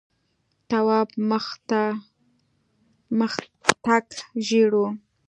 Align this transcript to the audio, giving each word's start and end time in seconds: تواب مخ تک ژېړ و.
تواب 0.69 1.09
مخ 3.19 3.35
تک 3.85 4.07
ژېړ 4.47 4.71
و. 4.81 4.83